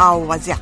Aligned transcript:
او 0.00 0.02
وضعیت 0.28 0.58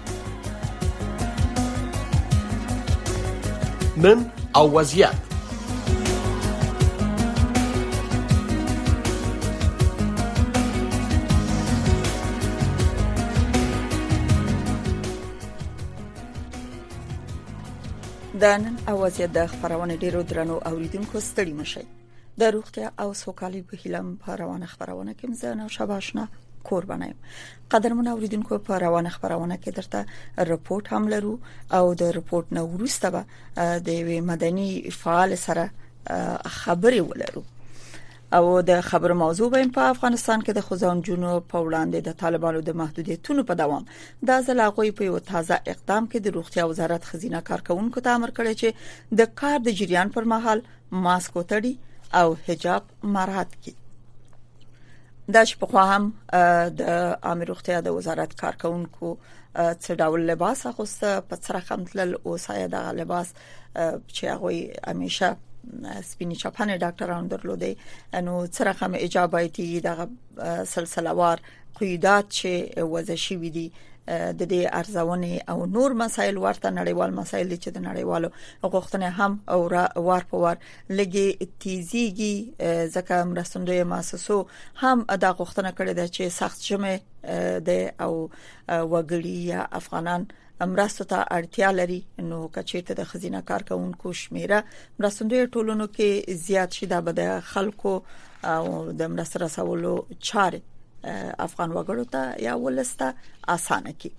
من 3.97 4.31
او 4.55 4.73
وضعیت 4.73 5.15
دا 18.41 18.57
نن 18.57 18.77
او 18.89 19.01
وضعیت 19.03 19.33
د 19.33 19.47
خبرونه 19.47 19.97
ډیرو 19.97 20.23
درنو 20.23 20.55
اوریدونکو 20.69 21.21
ستړي 21.21 21.53
مشي 21.53 21.81
د 22.39 22.43
روغتیا 22.43 22.93
او 23.01 23.15
سوکالي 23.15 23.63
په 23.63 23.77
هیله 23.83 24.17
روانه 24.43 24.67
خبرونه 24.67 25.15
کوم 25.15 25.33
زه 25.35 25.55
نو 25.55 25.69
شباشنه 25.69 26.29
قربانه 26.71 27.15
قدرمن 27.73 28.07
اوریدونکو 28.13 28.59
په 28.69 28.79
روانه 28.85 29.13
خبرونه 29.17 29.57
کې 29.65 29.71
درته 29.79 30.47
رپورت 30.51 30.87
هم 30.97 31.09
لرو 31.15 31.35
او 31.79 31.85
د 32.03 32.15
رپورت 32.19 32.53
نو 32.59 32.65
وروسته 32.75 33.11
به 33.15 33.81
د 33.89 34.13
مدني 34.31 34.69
فعال 35.01 35.37
سره 35.47 35.71
خبرې 36.55 37.03
ولرو 37.11 37.43
او 38.37 38.45
د 38.69 38.81
خبر 38.91 39.13
موضوع 39.23 39.49
به 39.55 39.67
په 39.75 39.91
افغانستان 39.95 40.43
کې 40.43 40.53
د 40.59 40.67
خزانجونو 40.69 41.35
په 41.55 41.65
وړاندې 41.67 42.07
د 42.09 42.17
طالبانو 42.23 42.61
د 42.69 42.77
محدودیتونو 42.81 43.45
په 43.51 43.59
دوام 43.63 43.87
د 44.31 44.43
ځلغوي 44.49 44.91
په 45.01 45.09
یو 45.11 45.21
تازه 45.33 45.61
اقدام 45.75 46.09
کې 46.11 46.25
د 46.27 46.37
روغتیا 46.39 46.67
وزارت 46.73 47.09
خزینه 47.13 47.43
کارکونکو 47.53 48.05
ته 48.09 48.19
امر 48.21 48.35
کړی 48.41 48.61
چې 48.61 49.15
د 49.23 49.31
کار 49.43 49.59
د 49.69 49.79
جریان 49.83 50.13
پر 50.19 50.29
مهال 50.35 50.65
ماسک 51.09 51.41
وتړي 51.41 51.75
او 52.23 52.37
حجاب 52.49 52.93
مراعات 53.17 53.57
کړي 53.57 53.84
دا 55.33 55.45
چې 55.45 55.57
په 55.59 55.67
خو 55.67 55.79
هم 55.79 56.13
د 56.81 56.91
عامه 57.23 57.45
روغتیا 57.45 57.81
د 57.81 57.89
وزارت 57.95 58.35
کارکونکو 58.41 59.17
څه 59.57 59.95
ډول 59.99 60.23
لباس 60.31 60.67
اخوسته 60.67 61.21
په 61.29 61.37
سره 61.47 61.63
هم 61.71 61.85
تل 61.93 62.15
او 62.27 62.37
سایه 62.45 62.67
د 62.75 62.93
لباس 63.01 63.33
چې 64.09 64.25
هغه 64.25 64.73
همیشه 64.91 65.37
سپینی 66.09 66.35
چپانه 66.43 66.77
ډاکټرانو 66.77 67.29
درلودي 67.33 67.73
نو 68.27 68.45
سره 68.59 68.77
هم 68.81 68.93
اجابایتي 68.95 69.69
د 69.87 70.07
سلسله 70.75 71.11
وار 71.21 71.41
قیودات 71.81 72.27
چې 72.41 72.85
وځي 72.95 73.17
شي 73.27 73.37
ودی 73.37 73.69
د 74.11 74.43
دې 74.53 74.63
ارزونې 74.79 75.37
او 75.51 75.57
نور 75.75 75.95
مسایل 76.01 76.37
ورته 76.47 76.71
نړیوال 76.79 77.11
مسایل 77.21 77.47
دي 77.53 77.59
چې 77.65 77.71
د 77.77 77.85
نړیوالو 77.89 78.29
غوښتنې 78.73 79.11
هم 79.19 79.33
او 79.53 79.61
وار 80.09 80.23
په 80.33 80.37
وار 80.45 80.57
لګي 80.99 81.29
تیزيږي 81.63 82.35
ځکه 82.95 83.15
مرستندوی 83.33 83.83
مؤسسو 83.93 84.37
هم 84.83 84.99
دا 85.23 85.31
غوښتنه 85.39 85.71
کړې 85.79 85.93
ده 85.99 86.07
چې 86.15 86.23
سخت 86.41 86.59
شمه 86.69 86.93
د 87.69 87.71
او 88.07 88.11
وګړي 88.93 89.37
یا 89.55 89.63
افغانان 89.81 90.23
مرستو 90.75 91.05
ته 91.13 91.21
اړتیا 91.39 91.69
لري 91.81 91.99
نو 92.31 92.39
کچېته 92.55 92.93
د 93.01 93.11
خزینه 93.15 93.41
کارکونکو 93.51 94.09
شمیره 94.25 94.61
مرستندوی 94.99 95.41
ټولونو 95.55 95.87
کې 95.97 96.37
زیات 96.49 96.71
شي 96.81 96.87
دا 96.93 97.01
به 97.09 97.13
د 97.23 97.43
خلکو 97.53 97.95
او 98.55 98.63
د 99.03 99.11
مرسته 99.17 99.45
رسولو 99.45 99.97
چاره 100.31 100.61
افغان 101.47 101.71
وګړو 101.77 102.05
ته 102.15 102.23
یا 102.49 102.55
ولسته 102.65 103.07
اسانه 103.55 103.93
کی 104.01 104.11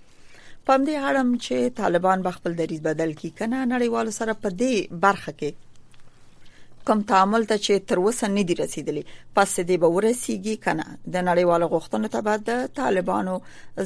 پام 0.66 0.82
دې 0.88 0.96
اړم 1.08 1.30
چې 1.46 1.76
طالبان 1.84 2.20
بخپل 2.30 2.52
دریض 2.60 2.82
بدل 2.90 3.12
کی 3.22 3.30
کنه 3.42 3.60
نړیوال 3.74 4.08
سره 4.20 4.32
په 4.46 4.50
دې 4.60 4.74
برخه 5.06 5.34
کې 5.40 5.52
کوم 6.88 7.00
تعامل 7.12 7.44
ته 7.50 7.58
چې 7.66 7.74
تر 7.92 7.98
وسه 8.06 8.26
نه 8.36 8.44
دی 8.50 8.56
رسیدلی 8.64 9.04
پس 9.36 9.52
دې 9.70 9.78
به 9.86 9.90
ورسیږي 9.96 10.56
کنه 10.66 10.84
د 11.14 11.16
نړیوالو 11.30 11.70
غوښتنو 11.74 12.08
ته 12.16 12.20
بعد 12.28 12.42
د 12.50 12.54
طالبانو 12.82 13.36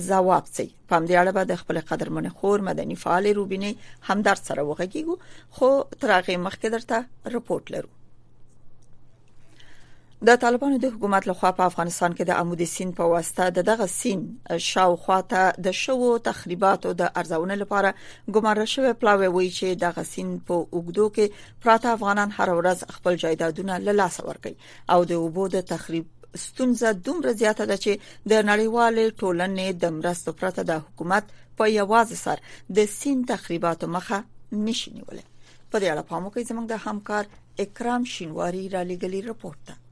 ځواب 0.09 0.45
سي 0.55 0.67
پام 0.89 1.03
دې 1.07 1.15
اړه 1.21 1.31
به 1.37 1.43
د 1.51 1.61
خپل 1.61 1.77
قدرمن 1.91 2.25
خور 2.41 2.57
مدني 2.71 2.95
فعال 3.05 3.25
روبینه 3.39 3.71
هم 4.09 4.19
در 4.29 4.37
سره 4.47 4.61
وغږیږو 4.69 5.15
خو 5.59 5.69
تر 6.03 6.09
هغه 6.17 6.33
مخکې 6.47 6.67
درته 6.77 6.97
رپورت 7.37 7.67
لرو 7.77 7.89
د 10.27 10.35
طالبانو 10.43 10.77
د 10.83 10.89
حکومت 10.93 11.27
لخوا 11.27 11.49
په 11.57 11.65
افغانستان 11.71 12.13
کې 12.15 12.25
د 12.29 12.31
عمودي 12.39 12.65
سین 12.71 12.89
په 12.95 13.05
واسطه 13.11 13.43
د 13.57 13.63
دغه 13.69 13.85
سین 13.91 14.23
شاوخوا 14.69 15.19
ته 15.33 15.53
د 15.67 15.75
شوو 15.81 16.09
تخریباتو 16.25 16.91
د 17.01 17.07
ارزونې 17.21 17.57
لپاره 17.61 17.91
ګمارل 18.37 18.67
شوی 18.73 18.91
پلاوی 19.03 19.29
وایي 19.35 19.49
چې 19.59 19.77
دغه 19.85 20.03
سین 20.11 20.33
په 20.51 20.57
اوګدو 20.73 21.07
کې 21.19 21.63
پراته 21.67 21.93
افغانان 21.97 22.33
هر 22.39 22.53
ورځ 22.59 22.91
خپل 22.97 23.19
جایدادونه 23.23 23.77
له 23.85 23.95
لاس 24.01 24.19
ورکي 24.27 24.53
او 24.95 24.99
د 25.13 25.21
اوبو 25.23 25.47
د 25.57 25.63
تخریب 25.73 26.11
ستونزه 26.45 26.95
دومره 27.09 27.37
زیاته 27.43 27.69
ده 27.73 27.79
چې 27.83 28.13
د 28.31 28.47
نړیوال 28.53 29.03
ټولنې 29.07 29.81
د 29.87 29.95
مرستو 30.03 30.35
پرته 30.43 30.67
د 30.71 30.83
حکومت 30.87 31.33
په 31.57 31.71
یوازې 31.79 32.23
سر 32.27 32.77
د 32.81 32.91
سین 32.99 33.25
تخریباتو 33.35 33.93
مخه 33.97 34.23
نشي 34.69 34.89
نیولې 34.93 35.51
په 35.73 35.77
دې 35.81 35.87
اړه 35.97 36.03
پام 36.11 36.23
وکړئ 36.23 36.47
زموږ 36.47 36.65
د 36.69 36.87
همکار 36.89 37.33
اکرام 37.67 38.11
شینواری 38.17 38.67
را 38.77 38.89
لګلی 38.91 39.29
رپورت 39.35 39.63
ده 39.69 39.83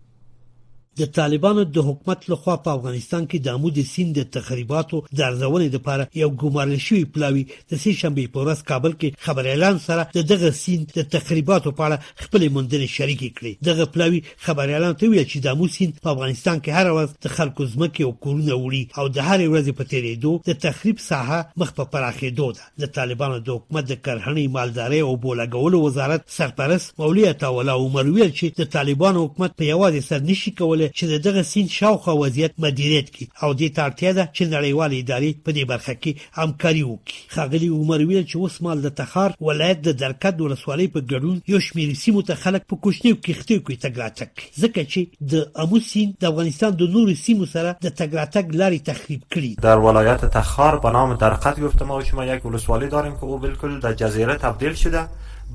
د 0.99 1.03
طالبانو 1.19 1.61
د 1.75 1.77
حکومت 1.87 2.19
لخوا 2.31 2.55
په 2.65 2.69
افغانستان 2.77 3.23
کې 3.29 3.37
د 3.39 3.47
عمود 3.55 3.77
سیند 3.93 4.11
د 4.17 4.21
تخریباتو 4.35 4.97
د 5.15 5.19
ارزونې 5.29 5.67
لپاره 5.75 6.03
یو 6.23 6.29
ګمارل 6.41 6.79
شوی 6.87 7.03
پلاوی 7.13 7.43
د 7.49 7.71
سې 7.83 7.91
شنبه 8.01 8.23
په 8.33 8.39
ورځ 8.43 8.59
کابل 8.71 8.93
کې 8.99 9.13
خبر 9.25 9.43
اعلان 9.53 9.75
سره 9.87 10.03
د 10.17 10.19
دغه 10.31 10.49
سیند 10.61 10.85
د 10.99 11.01
تخریباتو 11.15 11.71
په 11.77 11.83
اړه 11.87 11.97
خپل 12.23 12.41
موندنې 12.55 12.87
شریک 12.97 13.21
کړې 13.37 13.53
دغه 13.69 13.85
پلاوی 13.97 14.19
خبر 14.47 14.65
اعلان 14.75 14.95
ته 14.99 15.03
ویل 15.13 15.27
چې 15.33 15.37
د 15.41 15.47
عمود 15.53 15.69
سیند 15.77 15.93
په 16.03 16.09
افغانستان 16.15 16.57
کې 16.61 16.71
هر 16.77 16.87
ورځ 16.97 17.09
د 17.25 17.27
خلکو 17.37 17.61
ځمکې 17.73 18.01
او 18.07 18.11
کورونه 18.23 18.53
وړي 18.63 18.83
او 18.99 19.05
د 19.15 19.17
هر 19.29 19.39
ورځې 19.53 19.71
په 19.79 19.83
تیریدو 19.93 20.33
د 20.49 20.51
تخریب 20.65 20.97
ساحه 21.09 21.39
مخ 21.59 21.69
په 21.79 21.83
پراخېدو 21.91 22.47
ده 22.57 22.63
د 22.81 22.85
طالبانو 22.97 23.37
د 23.39 23.47
حکومت 23.57 23.83
د 23.87 23.93
کرهنې 24.05 24.53
مالداري 24.57 24.99
او 25.07 25.13
بولګولو 25.25 25.77
وزارت 25.87 26.27
سرپرست 26.39 26.93
مولوی 26.99 27.27
عطا 27.35 27.47
الله 27.51 27.77
عمر 27.85 28.05
ویل 28.15 28.31
چې 28.39 28.45
د 28.61 28.63
طالبانو 28.77 29.25
حکومت 29.25 29.51
په 29.59 29.65
یوازې 29.73 30.01
سر 30.09 30.19
نشي 30.31 30.51
کولای 30.59 30.85
ده 30.87 30.93
چې 30.97 31.05
د 31.13 31.15
دغه 31.27 31.41
سین 31.51 31.67
شاوخوا 31.77 32.13
وضعیت 32.23 32.53
مدیریت 32.65 33.07
کړي 33.15 33.25
او 33.43 33.49
د 33.59 33.61
تارتیا 33.79 34.11
ده 34.17 34.23
چې 34.35 34.43
نړیوال 34.55 34.91
ادارې 34.99 35.31
په 35.45 35.51
دې 35.57 35.63
برخه 35.71 35.93
کې 36.01 36.11
همکاري 36.41 36.83
وکړي 36.87 37.19
خاغلی 37.35 37.69
عمر 37.79 37.99
ویل 38.09 38.25
چې 38.31 38.35
اوس 38.43 38.55
مال 38.65 38.77
د 38.85 38.89
تخار 38.99 39.31
ولایت 39.47 39.79
د 39.83 39.89
درکد 40.03 40.35
ولسوالۍ 40.43 40.87
په 40.95 40.99
ګډون 41.11 41.37
یو 41.53 41.59
شمیر 41.67 41.89
سیمو 42.03 42.21
ته 42.29 42.33
خلک 42.43 42.61
په 42.69 42.75
کوچنیو 42.85 43.19
کې 43.23 43.31
ختې 43.39 43.57
کوي 43.65 43.77
تګراتک 43.85 44.31
ځکه 44.61 44.81
چې 44.91 45.01
د 45.31 45.33
امو 45.65 45.77
سین 45.91 46.09
د 46.21 46.23
افغانستان 46.33 46.71
د 46.79 46.83
نورو 46.95 47.13
سیمو 47.25 47.45
سره 47.55 47.69
د 47.85 47.87
تګراتک 48.01 48.45
لارې 48.59 48.85
تخریب 48.91 49.21
کړي 49.33 49.51
در 49.67 49.77
ولایت 49.87 50.23
تخار 50.39 50.75
به 50.85 50.89
نام 50.97 51.09
درکد 51.25 51.55
گفتم 51.65 51.87
ما 51.93 52.01
شما 52.11 52.25
یک 52.31 52.41
ولسوالی 52.49 52.87
داریم 52.97 53.15
که 53.19 53.23
او 53.23 53.37
بالکل 53.45 53.71
در 53.85 53.93
جزیره 54.03 54.35
تبدیل 54.47 54.73
شده 54.83 55.01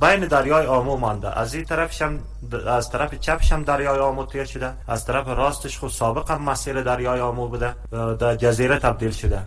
بین 0.01 0.21
دریای 0.21 0.67
آمو 0.67 0.97
مانده 0.97 1.39
از 1.39 1.55
این 1.55 1.65
طرفش 1.65 2.03
هم 2.03 2.21
از 2.67 2.91
طرف 2.91 3.15
چپش 3.15 3.53
هم 3.53 3.63
دریای 3.63 3.99
آمو 3.99 4.27
تیر 4.27 4.45
شده 4.45 4.73
از 4.89 5.05
طرف 5.07 5.29
راستش 5.29 5.79
خود 5.79 5.91
سابق 5.91 6.31
هم 6.31 6.43
مسیر 6.43 6.83
دریای 6.83 7.21
آمو 7.21 7.49
بوده 7.49 7.75
در 8.17 8.37
جزیره 8.37 8.79
تبدیل 8.79 9.11
شده 9.11 9.43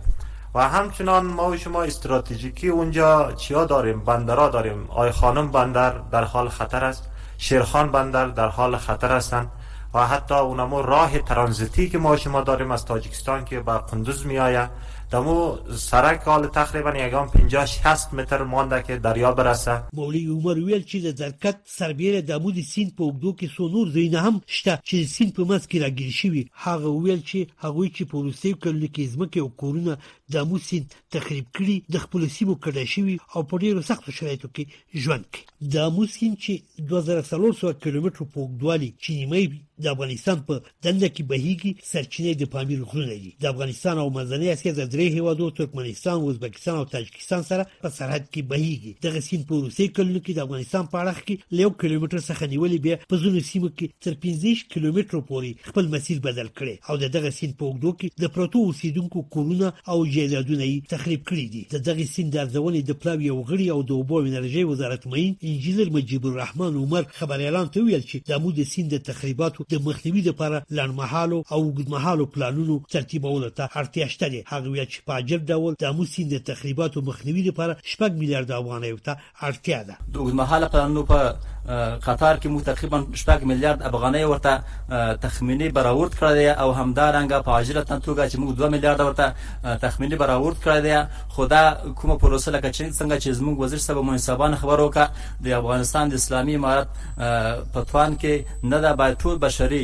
و 0.56 0.70
همچنان 0.70 1.26
ما 1.26 1.50
و 1.52 1.58
شما 1.58 1.84
استراتژیکی 1.84 2.68
اونجا 2.68 3.32
چیا 3.32 3.66
داریم 3.66 4.04
بندرا 4.06 4.50
داریم 4.50 4.86
آی 4.90 5.12
خانم 5.12 5.52
بندر 5.52 5.90
در 5.92 6.24
حال 6.24 6.50
خطر 6.50 6.86
است 6.86 7.04
شیرخان 7.38 7.92
بندر 7.92 8.26
در 8.28 8.48
حال 8.48 8.78
خطر 8.78 9.12
هستند 9.12 9.48
و 9.94 10.08
حتی 10.08 10.36
اونمو 10.36 10.82
راه 10.82 11.20
ترانزیتی 11.20 11.90
که 11.90 11.98
ما 11.98 12.18
شما 12.18 12.42
داریم 12.42 12.72
از 12.72 12.86
تاجیکستان 12.86 13.46
که 13.46 13.60
به 13.60 13.72
قندوز 13.74 14.26
میآید 14.26 14.70
تمو 15.16 15.58
سرک 15.78 16.22
حال 16.28 16.48
تقریبا 16.48 16.98
یگان 16.98 17.28
50 17.28 17.66
60 17.66 18.14
متر 18.14 18.44
مانده 18.44 18.84
که 18.84 18.98
دریا 18.98 19.32
برسه 19.32 19.84
مولی 19.94 20.28
عمر 20.28 20.58
ویل 20.60 20.82
چې 20.84 20.96
د 20.96 21.18
زرکت 21.18 21.56
سربیره 21.66 22.22
د 22.22 22.32
مودي 22.42 22.62
سین 22.64 22.90
په 22.98 23.04
وګدو 23.04 23.32
کې 23.42 23.56
څو 23.58 23.68
نور 23.68 23.90
زینه 23.90 24.20
هم 24.26 24.42
شته 24.48 24.74
چې 24.88 24.98
سین 25.16 25.32
په 25.32 25.42
مس 25.44 25.68
کې 25.68 25.78
راګیر 25.84 26.12
شوی 26.22 26.44
هغه 26.66 26.88
ویل 26.88 27.22
چې 27.30 27.40
هغه 27.64 27.88
چې 27.96 28.04
په 28.12 28.18
روسي 28.26 28.54
کلو 28.66 28.88
کې 28.96 29.10
زمکه 29.16 29.40
او 29.42 29.50
کورونه 29.62 29.98
د 30.32 30.36
امو 30.42 30.58
سیند 30.68 30.94
تخریب 31.16 31.46
کړي 31.58 31.76
د 31.94 32.04
خپل 32.04 32.24
سیمو 32.36 32.54
کډه 32.64 32.86
شوی 32.94 33.16
او 33.36 33.42
په 33.50 33.62
ډیرو 33.64 33.82
سختو 33.90 34.12
شرایطو 34.20 34.48
کې 34.56 35.02
ژوند 35.06 35.26
کوي 35.36 35.70
د 35.74 35.84
امو 35.90 36.06
سیند 36.16 36.38
چې 36.46 36.88
2300 36.94 37.76
کیلومتر 37.84 38.26
په 38.34 38.38
اوږدوالي 38.42 38.90
چې 39.04 39.12
نیمه 39.20 39.64
د 39.86 39.92
افغانستان 39.92 40.42
په 40.48 40.54
دنده 40.84 41.10
کې 41.16 41.24
بهيږي 41.30 41.72
سرچینې 41.92 42.34
د 42.42 42.50
پامیر 42.56 42.82
غرونه 42.94 43.18
دي 43.26 43.32
د 43.46 43.50
افغانستان 43.54 43.98
او 44.04 44.08
منځنۍ 44.18 44.48
اسیا 44.54 44.74
د 44.80 44.90
درې 44.96 45.20
هیوادو 45.20 45.50
ترکمنستان 45.60 46.26
ازبکستان 46.34 46.76
او 46.82 46.86
تاجکستان 46.96 47.44
سره 47.52 47.68
په 47.84 47.94
سرحد 48.00 48.28
کې 48.28 48.52
بهيږي 48.52 49.08
د 49.08 49.16
غسین 49.18 49.46
په 49.52 49.62
روسي 49.68 49.88
کلونو 50.00 50.20
کې 50.20 50.34
د 50.40 50.46
افغانستان 50.48 50.92
په 50.94 51.04
اړه 51.04 51.30
کې 51.30 51.60
لیو 51.60 51.74
کیلومتر 51.86 52.20
څخه 52.20 52.52
نیولې 52.56 52.80
به 52.88 53.12
په 53.14 53.22
ځینو 53.26 53.46
سیمو 53.52 53.72
کې 53.76 54.10
تر 54.10 54.18
15 54.26 54.74
کیلومتر 54.76 55.14
پورې 55.32 55.70
خپل 55.72 55.94
مسیر 55.96 56.24
بدل 56.28 56.52
کړي 56.60 56.76
او 57.08 57.14
دغه 57.18 57.36
سیند 57.40 57.58
په 57.62 57.70
اوږدو 57.72 57.92
کې 58.00 58.26
د 58.28 58.34
پروتو 58.38 58.66
اوسیدونکو 58.70 59.26
کورونه 59.38 59.74
او 59.94 59.98
جیلادونه 60.16 60.68
تخریب 60.94 61.24
کړي 61.30 61.46
دي 61.54 61.62
د 61.76 61.84
دغه 61.88 62.08
سیند 62.16 62.36
د 62.38 62.50
ځوانې 62.56 62.82
د 62.90 63.00
پلاوی 63.04 63.30
او 63.36 63.38
غړي 63.50 63.68
او 63.76 63.80
د 63.90 64.02
اوبو 64.02 64.22
انرژي 64.32 64.64
وزارت 64.72 65.08
مین 65.14 65.36
انجینر 65.52 65.92
مجيب 65.98 66.28
الرحمن 66.32 66.80
عمر 66.84 67.04
خبر 67.20 67.44
اعلان 67.48 67.72
ته 67.78 67.84
ویل 67.88 68.06
چې 68.06 68.32
د 68.32 68.42
مود 68.46 68.62
سیند 68.74 68.94
د 68.96 69.04
تخریباتو 69.10 69.66
د 69.76 69.84
مخنیوي 69.88 70.24
لپاره 70.30 70.60
لړمحالو 70.80 71.40
او 71.52 71.60
اوږدمحالو 71.64 72.30
پلانونو 72.38 72.78
ترتیبولو 72.98 73.50
ته 73.62 73.70
اړتیا 73.82 74.14
شته 74.16 74.32
هغه 74.36 74.64
ویل 74.70 74.90
چې 74.94 75.10
په 75.10 75.24
اجر 75.24 75.44
ډول 75.54 75.80
د 75.86 75.98
مود 76.00 76.12
سیند 76.14 76.34
د 76.36 76.46
تخریباتو 76.52 77.02
مخنیوي 77.10 77.44
لپاره 77.50 77.78
شپږ 77.82 78.22
میلیارډ 78.22 78.56
افغانۍ 78.60 79.04
ته 79.10 79.18
اړتیا 79.50 79.84
ده 79.90 80.00
د 80.16 80.24
اوږدمحاله 80.24 80.72
پلانونو 80.76 81.06
په 81.12 81.36
قطار 82.06 82.38
کې 82.42 82.54
مو 82.56 82.62
تقریبا 82.72 83.02
شپږ 83.24 83.50
میلیارډ 83.52 83.86
افغانۍ 83.92 84.24
ورته 84.32 85.22
تخمینی 85.28 85.70
برآورد 85.80 86.16
کړی 86.18 86.58
او 86.60 86.72
همدارنګه 86.74 87.40
په 87.50 87.60
اجر 87.60 87.80
تنتوګه 87.84 88.26
چې 88.32 88.38
موږ 88.42 88.60
2 88.60 88.70
میلیارډ 88.76 89.00
ورته 89.10 89.78
تخمینی 89.88 90.05
ملي 90.06 90.16
براورد 90.18 90.58
کړی 90.64 90.82
دی 90.82 91.04
خو 91.36 91.46
دا 91.54 91.62
کومه 91.96 92.18
پروسه 92.18 92.52
لکه 92.52 92.72
چې 92.72 92.84
څنګه 93.00 93.18
چې 93.24 93.32
زموږ 93.40 93.56
وزیر 93.62 93.80
صاحب 93.86 94.04
منصبان 94.10 94.56
خبر 94.62 94.80
وکړه 94.84 95.46
د 95.48 95.56
افغانستان 95.58 96.10
د 96.12 96.20
اسلامي 96.22 96.56
امارت 96.60 96.88
په 97.74 97.84
توان 97.92 98.18
کې 98.24 98.70
نه 98.74 98.80
دا 98.86 98.94
باید 99.02 99.18
ټول 99.24 99.40
بشري 99.46 99.82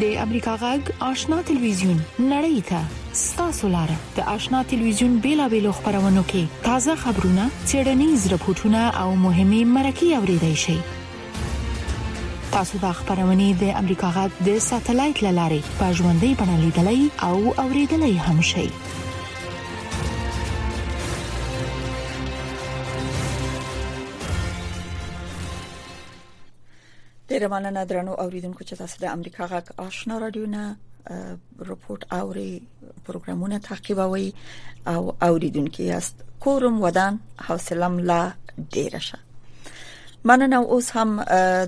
د 0.00 0.04
امریکا 0.24 0.52
غږ 0.62 0.82
آشنا 1.10 1.38
ټلویزیون 1.48 1.98
نړۍ 2.32 2.58
ته 2.70 2.80
ستاسو 3.28 3.66
لپاره 3.74 3.96
د 4.18 4.28
آشنا 4.34 4.58
ټلویزیون 4.70 5.12
بیلابېل 5.24 5.66
خبرونه 5.78 6.22
کې 6.30 6.42
تازه 6.68 6.94
خبرونه 7.04 7.44
چېرنیز 7.72 8.20
رپورټونه 8.34 8.80
او 9.02 9.08
مهمه 9.26 9.60
مرکه 9.76 10.06
اوریدئ 10.22 10.54
شئ 10.64 10.78
تاسو 12.54 12.74
د 12.84 12.96
خبرونه 13.00 13.46
د 13.62 13.76
امریکا 13.82 14.08
غږ 14.16 14.30
د 14.48 14.64
ساتلایت 14.70 15.16
لارې 15.38 15.60
په 15.82 15.86
ژوندۍ 15.96 16.32
بڼه 16.38 16.56
لیدلای 16.64 17.02
او 17.28 17.36
اوریدلای 17.64 18.14
هم 18.26 18.38
شئ 18.52 18.68
ډیره 27.42 27.54
مننه 27.58 27.82
درنو 27.90 28.12
اوریدونکو 28.22 28.64
چې 28.68 28.74
تاسو 28.80 28.98
د 29.04 29.08
امریکا 29.14 29.46
غاک 29.52 29.66
آشنا 29.86 30.18
رادیو 30.24 30.46
نه 30.46 30.64
رپورت 31.70 32.02
اوري 32.18 32.60
پروګرامونه 33.06 33.58
تعقیبوي 33.68 34.28
او 34.92 35.14
اوریدونکو 35.28 35.82
یاست 35.86 36.16
کورم 36.44 36.76
ودان 36.82 37.18
حوصلم 37.48 37.96
لا 38.12 38.20
ډیره 38.76 39.00
شه 39.08 39.18
مننه 40.32 40.60
اوس 40.76 40.90
هم 40.98 41.20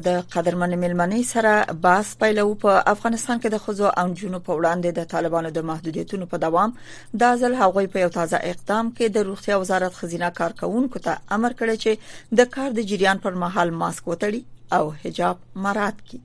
د 0.06 0.22
قدرمن 0.36 0.76
ملمنۍ 0.84 1.22
سره 1.32 1.74
باس 1.88 2.14
پیلو 2.22 2.46
په 2.68 2.86
افغانستان 2.94 3.40
کې 3.44 3.58
د 3.58 3.62
خزو 3.66 3.90
او 4.02 4.06
جنو 4.22 4.40
په 4.40 4.60
وړاندې 4.60 4.96
د 5.02 5.10
طالبانو 5.16 5.52
د 5.60 5.66
محدودیتونو 5.74 6.30
په 6.34 6.42
دوام 6.48 6.76
د 7.24 7.38
ځل 7.44 7.58
هغوی 7.64 7.86
په 7.96 8.04
یو 8.08 8.12
تازه 8.20 8.40
اقدام 8.54 8.94
کې 8.96 9.20
د 9.20 9.26
روغتیا 9.32 9.56
وزارت 9.66 9.98
خزینه 10.02 10.30
کارکونکو 10.40 11.04
ته 11.08 11.20
امر 11.38 11.58
کړی 11.62 11.86
چې 11.86 12.42
د 12.42 12.52
کار 12.58 12.78
د 12.82 12.88
جریان 12.94 13.24
پر 13.28 13.40
مهال 13.46 13.74
ماسک 13.84 14.12
وتړي 14.16 14.46
او 14.76 14.84
حجاب 15.04 15.36
مراعات 15.62 15.96
کړي 16.06 16.18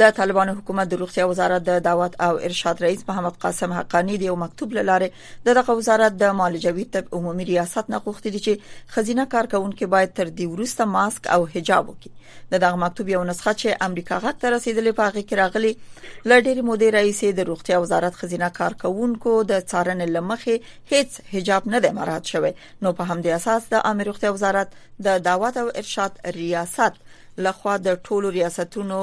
د 0.00 0.10
طالبانو 0.14 0.52
حکومت 0.58 0.88
د 0.92 0.96
روغتیا 1.00 1.24
وزارت 1.32 1.62
د 1.66 1.76
دعوت 1.82 2.14
او 2.28 2.30
ارشاد 2.46 2.80
رئیس 2.84 3.02
محمد 3.08 3.36
قاسم 3.44 3.72
حقانی 3.76 4.16
د 4.22 4.24
یو 4.28 4.32
مکتوب 4.40 4.72
لاره 4.78 5.08
دغه 5.48 5.76
وزارت 5.80 6.16
د 6.22 6.32
معالجوي 6.38 6.86
طب 6.96 7.12
عمومي 7.18 7.46
ریاست 7.50 7.92
نه 7.94 8.00
غوښتي 8.06 8.32
چې 8.48 8.94
خزینه 8.96 9.26
کارکونکو 9.36 9.88
باید 9.94 10.14
تر 10.18 10.32
دې 10.32 10.48
وروسته 10.56 10.88
ماسک 10.96 11.30
او 11.36 11.40
حجاب 11.54 11.86
وکړي 11.90 12.58
دغه 12.66 12.80
مکتوب 12.86 13.12
یو 13.14 13.22
نسخه 13.30 13.54
چې 13.60 13.86
امریکا 13.88 14.18
غږ 14.24 14.40
ته 14.42 14.50
رسیدلې 14.56 14.98
په 14.98 15.08
هغه 15.10 15.22
کې 15.28 15.42
راغلي 15.44 15.72
لړډېر 15.78 16.70
مدیر 16.72 16.94
رئیس 17.00 17.22
د 17.40 17.46
روغتیا 17.52 17.78
وزارت 17.88 18.18
خزینه 18.24 18.48
کارکونکو 18.60 19.36
د 19.54 19.64
څارنې 19.70 20.20
لمخې 20.20 20.78
هیڅ 20.92 21.32
حجاب 21.34 21.72
نه 21.76 21.84
دی 21.86 21.94
مراعات 22.00 22.34
شوی 22.36 22.52
نو 22.82 22.96
په 23.00 23.12
همدې 23.12 23.42
اساس 23.42 23.70
د 23.76 23.88
امریکا 23.94 24.12
روغتیا 24.14 24.30
وزارت 24.40 24.78
د 25.08 25.24
دعوت 25.32 25.58
او 25.64 25.68
ارشاد 25.84 26.22
ریاست 26.44 27.02
لخوا 27.48 27.82
د 27.88 28.00
ټولو 28.08 28.32
ریاستونو 28.38 29.02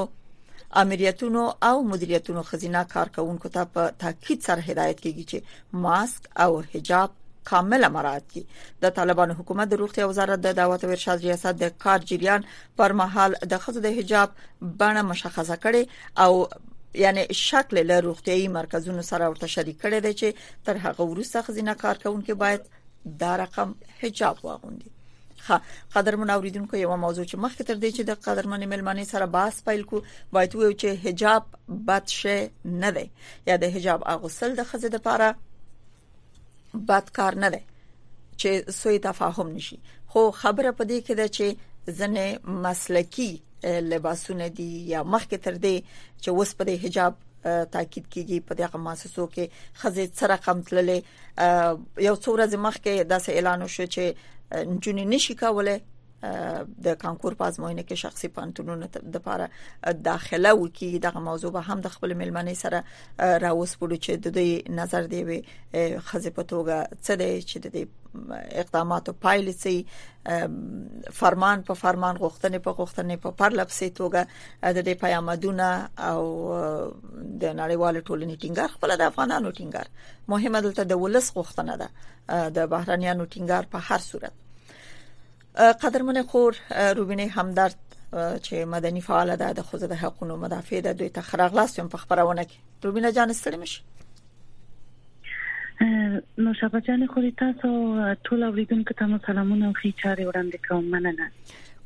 امریتونو 0.72 1.52
او 1.62 1.88
مدیریتونو 1.88 2.42
خزینه 2.42 2.84
کارکونکو 2.84 3.48
ته 3.48 3.64
په 3.64 3.92
تاکید 3.98 4.40
سره 4.42 4.60
هدایت 4.62 5.00
کیږي 5.00 5.24
چې 5.30 5.42
ماسک 5.72 6.22
او 6.40 6.60
حجاب 6.74 7.10
کامل 7.50 7.88
مراعات 7.92 8.28
کی 8.32 8.42
د 8.82 8.90
طالبانو 8.98 9.34
حکومت 9.40 9.68
د 9.70 9.74
روغتي 9.82 10.02
وزارت 10.02 10.38
د 10.44 10.52
دعوت 10.60 10.84
او 10.84 10.90
ارشاد 10.96 11.24
ریاست 11.26 11.62
د 11.62 11.74
کار 11.86 11.98
جریان 12.12 12.46
پر 12.82 12.92
مهال 13.02 13.34
د 13.54 13.58
خزو 13.64 13.84
د 13.88 13.96
حجاب 14.00 14.30
بڼه 14.64 15.04
مشخصه 15.12 15.56
کړي 15.66 16.24
او 16.26 16.46
یعنی 17.04 17.26
شکل 17.42 17.82
له 17.90 18.00
روغتي 18.08 18.48
مرکزونو 18.58 19.02
سره 19.10 19.28
ورته 19.34 19.52
شریک 19.58 19.82
کړي 19.84 20.00
دي 20.08 20.16
چې 20.22 20.64
تر 20.64 20.82
هغه 20.88 21.10
وروسته 21.12 21.44
خزینه 21.50 21.76
کارکونکو 21.84 22.40
باید 22.46 22.72
دا 23.24 23.36
رقم 23.44 23.76
حجاب 24.02 24.44
واغوندي 24.44 24.92
خا 25.46 25.60
قدرمن 25.94 26.30
اوریدونکو 26.30 26.76
یو 26.76 26.96
موضوع 26.96 27.24
چې 27.24 27.34
مخکې 27.44 27.66
تر 27.70 27.78
دې 27.84 27.90
چې 27.96 28.02
د 28.10 28.20
قدرمن 28.26 28.64
ملمانې 28.64 29.08
سره 29.12 29.26
باس 29.36 29.62
پیل 29.68 29.82
کو 29.92 30.00
باید 30.32 30.54
وایو 30.58 30.72
چې 30.72 31.06
حجاب 31.06 31.46
بدشه 31.88 32.74
نه 32.82 32.90
دی 32.96 33.04
یا 33.50 33.56
د 33.62 33.72
حجاب 33.76 34.04
اغوسل 34.14 34.54
د 34.60 34.68
خزه 34.70 34.92
د 34.96 35.02
پاره 35.06 36.84
بد 36.92 37.10
کار 37.18 37.40
نه 37.44 37.50
دی 37.54 37.62
چې 38.40 38.70
سوی 38.80 38.98
تفاهم 39.08 39.50
نشي 39.56 39.78
خو 40.06 40.22
خبره 40.42 40.76
پدې 40.78 40.98
کې 41.06 41.14
ده 41.20 41.28
چې 41.38 41.98
ځنې 42.00 42.60
مسلکی 42.66 43.30
لباسونه 43.90 44.48
دي 44.58 44.70
یا 44.94 45.02
مخکې 45.16 45.46
تر 45.48 45.54
دې 45.64 45.76
چې 45.96 46.36
وس 46.38 46.54
په 46.60 46.78
حجاب 46.84 47.18
تاکید 47.74 48.04
کیږي 48.08 48.44
په 48.48 48.54
دغه 48.62 48.80
مؤسسو 48.86 49.26
کې 49.34 49.66
خزې 49.80 50.20
سره 50.22 50.42
قم 50.46 50.62
تللې 50.70 51.98
یو 52.08 52.16
څو 52.22 52.28
ورځې 52.36 52.58
مخکې 52.68 52.92
داسې 53.12 53.30
اعلان 53.36 53.62
وشو 53.62 53.86
چې 53.96 54.06
نجونې 54.74 55.04
نشي 55.12 55.34
کولای 55.40 55.76
د 56.86 56.94
کانکور 57.04 57.34
په 57.38 57.46
ازموینه 57.52 57.82
کې 57.86 58.00
شخصي 58.02 58.28
پانتونونو 58.34 58.88
د 58.96 59.00
لپاره 59.14 59.92
داخله 60.08 60.50
وکي 60.58 60.90
دغه 61.06 61.20
موضوع 61.30 61.50
به 61.56 61.62
هم 61.70 61.80
د 61.86 61.90
خپل 61.94 62.14
ملمنې 62.20 62.60
سره 62.64 62.78
راوسپړو 63.44 63.96
چې 64.04 64.12
د 64.26 64.36
دوی 64.36 64.52
نظر 64.80 65.08
دی 65.14 65.22
وي 65.30 65.38
خزې 65.42 66.32
په 66.38 66.42
توګه 66.52 66.76
څه 67.06 67.12
دی 67.22 67.32
چې 67.50 67.56
د 67.64 67.74
دې 67.76 68.62
اقداماتو 68.62 69.16
پایلې 69.24 69.54
سي 69.64 69.76
فرمان 71.20 71.64
په 71.70 71.78
فرمان 71.82 72.14
غوښتنې 72.24 72.58
په 72.66 72.70
غوښتنې 72.78 73.16
په 73.24 73.30
پرلپسې 73.40 73.88
توګه 74.00 74.22
د 74.76 74.78
دې 74.86 74.94
پیغامونه 75.04 75.70
او 76.10 76.22
د 77.42 77.44
نړیوال 77.60 77.96
ټولنې 78.08 78.36
ټینګار 78.42 78.70
خپل 78.76 78.96
د 79.00 79.10
افغانانو 79.12 79.56
ټینګار 79.58 79.86
مهمه 80.32 80.62
دلته 80.68 80.82
د 80.84 81.02
ولس 81.04 81.32
غوښتنه 81.36 81.74
ده 81.82 82.48
د 82.60 82.66
بهرانيانو 82.76 83.30
ټینګار 83.34 83.64
په 83.74 83.78
هر 83.88 84.00
صورت 84.10 84.34
قدرمن 85.56 86.22
خور 86.22 86.54
روبینه 86.96 87.26
همدرد 87.26 87.74
چې 88.42 88.52
مدني 88.64 89.00
فعال 89.00 89.36
ده 89.36 89.52
د 89.52 89.60
خوځ 89.60 89.82
د 89.84 89.92
حقوقو 89.92 90.36
مدافع 90.36 90.80
ده 90.80 90.92
دوی 90.92 91.08
ته 91.08 91.20
خراغلاس 91.20 91.80
هم 91.80 91.88
په 91.88 91.96
خبرونه 91.98 92.44
کې 92.44 92.84
روبینه 92.84 93.12
جان 93.12 93.32
ستړي 93.32 93.56
مش 93.58 93.82
نو 96.38 96.54
شپه 96.60 96.80
جان 96.80 97.06
خو 97.06 97.20
تاسو 97.44 97.68
ټول 98.28 98.42
اوریدونکو 98.48 98.94
ته 98.94 99.18
سلامونه 99.26 99.66
او 99.66 99.72
ښه 99.80 99.94
چارې 100.02 100.24
وړاندې 100.28 100.58
کوم 100.68 100.84
مننه 100.84 101.30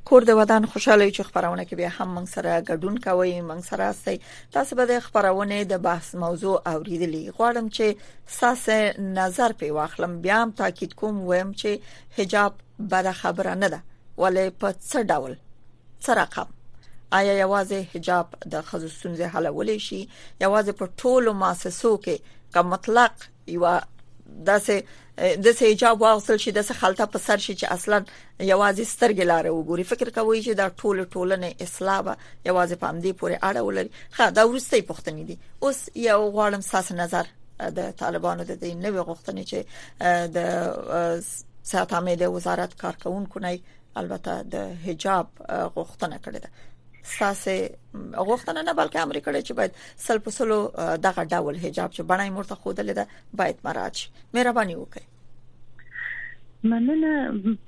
کور 0.08 0.24
د 0.26 0.34
ودان 0.38 0.66
خوشاله 0.72 1.06
چې 1.14 1.22
خبرونه 1.28 1.62
کې 1.68 1.78
به 1.78 1.94
هم 1.94 2.10
موږ 2.16 2.26
سره 2.32 2.50
ګډون 2.66 2.98
کوي 3.06 3.30
موږ 3.46 3.62
سره 3.68 3.86
استي 3.94 4.52
تاسو 4.56 4.76
به 4.80 4.84
د 4.90 5.00
خبرونه 5.06 5.56
د 5.72 5.80
بحث 5.86 6.10
موضوع 6.24 6.52
اوریدلی 6.72 7.22
غواړم 7.38 7.70
چې 7.78 8.28
ساسه 8.34 9.08
نظر 9.16 9.54
په 9.62 9.72
واخلم 9.78 10.14
بیا 10.26 10.36
هم 10.42 10.52
تاکید 10.60 10.94
کوم 11.00 11.18
وایم 11.30 11.50
چې 11.62 11.98
حجاب 12.18 12.60
بد 12.92 13.08
خبره 13.22 13.54
نه 13.64 13.68
ده 13.74 13.82
ولې 14.20 14.56
په 14.60 14.72
څه 14.76 15.10
ډول 15.12 15.34
څه 16.04 16.10
رقم 16.20 16.48
آیا 17.20 17.34
یوازې 17.44 17.80
حجاب 17.96 18.34
د 18.54 18.62
خزو 18.70 18.88
سنځه 18.88 19.26
حلول 19.34 19.74
شي 19.88 20.00
یوازې 20.40 20.70
په 20.70 20.88
ټولو 21.02 21.30
مؤسسو 21.42 21.94
کې 22.04 22.16
کوم 22.54 22.66
مطلق 22.76 23.14
یو 23.56 23.76
داسې 24.28 24.74
د 25.44 25.52
سېجاب 25.58 26.02
واغسل 26.02 26.36
شي 26.44 26.50
د 26.54 26.62
خلطه 26.80 27.04
په 27.12 27.18
سر 27.26 27.38
شي 27.44 27.54
چې 27.60 27.66
اصلا 27.76 27.98
یوازې 28.52 28.84
سترګې 28.94 29.24
لاره 29.32 29.50
وګوري 29.54 29.84
فکر 29.92 30.10
کوي 30.18 30.42
چې 30.46 30.52
دا 30.60 30.66
ټول 30.80 30.96
ټولنې 31.14 31.50
اصلاح 31.66 31.98
به 32.06 32.14
یوازې 32.48 32.76
په 32.82 32.86
امدی 32.92 33.12
پورې 33.20 33.36
اړه 33.48 33.60
ولري 33.68 33.90
خا 34.16 34.26
دا 34.38 34.42
ورسته 34.48 34.82
پښتنې 34.92 35.22
دي 35.28 35.36
اوس 35.64 35.78
یو 36.10 36.20
غواړم 36.34 36.60
ساس 36.72 36.86
نظر 37.02 37.24
د 37.78 37.80
طالبانو 38.02 38.42
د 38.44 38.52
دې 38.62 38.72
نوې 38.84 39.00
غوښتنې 39.08 39.44
چې 39.50 39.58
د 40.36 40.38
ساتامه 41.72 42.14
د 42.22 42.34
وزارت 42.36 42.72
کارکونکو 42.82 43.38
نه 43.46 43.58
البته 44.00 44.32
د 44.54 44.56
حجاب 44.86 45.26
غوښتنه 45.74 46.16
کړې 46.24 46.40
ده 46.44 46.48
ساسې 47.14 47.56
غوښتنه 48.28 48.60
نه 48.68 48.74
بلکې 48.80 49.02
امر 49.02 49.18
کړی 49.26 49.42
چې 49.48 49.56
باید 49.58 49.76
سل 50.06 50.18
په 50.26 50.30
سلو 50.38 50.58
دغه 51.06 51.22
ډول 51.32 51.60
حجاب 51.66 51.90
چې 51.96 52.08
بڼای 52.12 52.30
مرته 52.38 52.60
خوده 52.62 52.86
لیدا 52.88 53.04
باید 53.40 53.62
مراج 53.66 54.02
مهرباني 54.34 54.74
وکړئ 54.78 55.04
مننه 56.70 57.10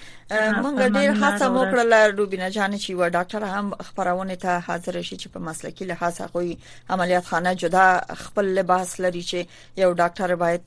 مونږ 0.61 0.79
ډیر 0.97 1.11
هڅه 1.11 1.49
مو 1.49 1.65
کړل 1.71 1.93
روبینا 2.17 2.49
جان 2.49 2.77
چې 2.77 2.89
و 2.91 3.09
ډاکټر 3.09 3.43
هم 3.43 3.73
خبرونه 3.89 4.35
ته 4.45 4.59
حاضر 4.69 5.01
شي 5.01 5.17
چې 5.17 5.27
په 5.33 5.39
مسلکی 5.49 5.85
لحاظ 5.91 6.21
هغه 6.21 6.57
عملیات 6.95 7.25
خانه 7.25 7.53
جدا 7.53 8.01
خپل 8.23 8.45
لباس 8.59 8.99
لري 8.99 9.23
چې 9.29 9.39
یو 9.83 9.91
ډاکټر 9.93 10.35
باید 10.43 10.63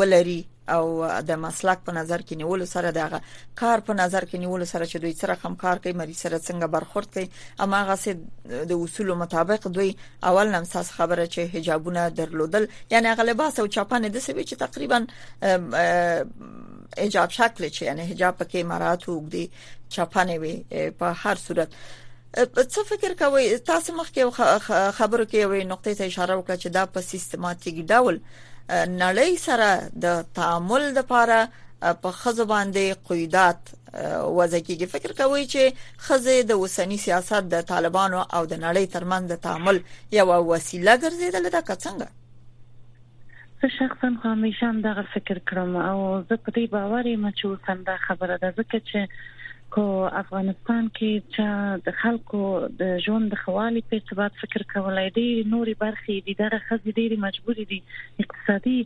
ولري 0.00 0.46
او 0.72 1.06
د 1.28 1.38
مسلک 1.42 1.78
په 1.84 1.92
نظر 1.98 2.20
کې 2.22 2.34
نیول 2.40 2.62
سره 2.72 2.88
دغه 2.96 3.18
کار 3.60 3.78
په 3.86 3.92
نظر 4.00 4.22
کې 4.24 4.34
نیول 4.44 4.62
سره 4.66 4.84
چې 4.86 4.96
دوی 5.04 5.12
سره 5.20 5.38
همکار 5.44 5.76
کوي 5.84 5.92
مری 6.00 6.14
سره 6.22 6.38
څنګه 6.38 6.64
برخورد 6.76 7.08
کوي 7.14 7.28
اما 7.66 7.78
هغه 7.84 7.96
د 8.72 8.74
اصول 8.86 9.08
مطابق 9.22 9.60
دوی 9.78 9.90
اول 10.32 10.50
نم 10.56 10.64
ساس 10.72 10.88
خبره 10.96 11.24
چې 11.26 11.38
حجابونه 11.54 12.02
درلودل 12.08 12.64
یعنی 12.90 13.14
غلباس 13.22 13.54
او 13.60 13.66
چاپانه 13.76 14.06
د 14.08 14.18
سوي 14.26 14.44
چې 14.50 14.54
تقریبا 14.64 14.98
حجاب 16.96 17.30
شکل 17.38 17.64
چې 17.76 17.82
یعنی 17.88 18.02
حجاب 18.10 18.34
پکې 18.40 18.60
مرات 18.72 19.02
وګدي 19.08 19.44
چپانه 19.94 20.34
وي 20.42 20.54
په 20.98 21.06
هر 21.22 21.36
صورت 21.46 21.68
څه 22.72 22.80
فکر 22.90 23.12
کوي 23.20 23.58
تاسو 23.70 23.90
مخکې 24.00 24.22
خبرو 24.98 25.24
کې 25.30 25.34
یو 25.44 25.68
نقطه 25.72 25.90
ته 25.98 26.04
اشاره 26.10 26.34
وکړه 26.36 26.56
چې 26.62 26.68
دا 26.76 26.84
په 26.92 27.00
سیستماتیک 27.12 27.76
ډول 27.92 28.16
نړۍ 29.02 29.30
سره 29.46 29.68
د 30.04 30.22
تعامل 30.36 30.82
لپاره 31.00 31.38
په 32.02 32.10
خزه 32.20 32.44
باندې 32.44 32.84
قیدات 33.08 33.62
وضع 34.38 34.60
کیږي 34.66 34.86
فکر 34.94 35.10
کوي 35.20 35.44
چې 35.52 35.62
خزه 36.06 36.42
د 36.42 36.52
وسنی 36.62 36.98
سیاست 37.06 37.44
د 37.52 37.62
طالبانو 37.72 38.20
او 38.36 38.42
د 38.46 38.54
نړۍ 38.66 38.84
ترمن 38.94 39.22
د 39.26 39.34
تعامل 39.46 39.78
یو 40.18 40.28
وسیله 40.52 40.92
ګرځیدل 41.02 41.44
ده 41.54 41.60
که 41.68 41.74
څنګه 41.84 42.08
زه 43.62 43.68
شخصا 43.68 44.08
همیشه 44.22 44.66
هم 44.66 44.80
دغه 44.80 45.02
فکر 45.02 45.38
کوم 45.38 45.76
او 45.76 46.22
زه 46.28 46.36
په 46.46 46.52
دې 46.56 46.66
باور 46.72 47.06
یم 47.12 47.24
چې 47.30 47.44
وسنده 47.52 47.94
خبره 48.02 48.36
ده 48.38 48.54
ځکه 48.58 48.78
چې 48.88 49.00
کو 49.76 49.84
افغانستان 50.18 50.90
کې 50.98 51.22
چې 51.34 51.80
د 51.88 51.96
خلکو 52.02 52.42
د 52.82 52.92
ژوند 53.06 53.30
د 53.32 53.34
خوالي 53.42 53.82
په 53.90 54.00
ثبات 54.10 54.38
فکر 54.42 54.66
کولای 54.74 55.10
دي 55.18 55.26
نوري 55.54 55.74
برخي 55.80 56.18
دي 56.28 56.34
دغه 56.42 56.58
خزي 56.68 56.92
ډيري 57.00 57.18
مجبوري 57.26 57.64
دي 57.72 57.80
اقتصادي 58.26 58.76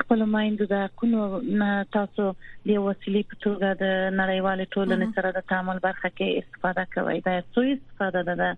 خپل 0.00 0.18
مایند 0.34 0.60
د 0.74 0.80
کونو 1.00 1.20
نه 1.60 1.70
تاسو 1.96 2.24
د 2.68 2.70
وسیلې 2.86 3.22
په 3.30 3.36
توګه 3.44 3.68
د 3.82 3.92
نړیوال 4.20 4.58
ټولنې 4.74 5.08
سره 5.18 5.28
د 5.36 5.46
تعامل 5.52 5.78
برخه 5.86 6.08
کې 6.18 6.38
استفاده 6.44 6.84
کوي 6.96 7.18
دا 7.28 7.34
څو 7.52 7.60
استفاده 7.76 8.20
ده 8.30 8.48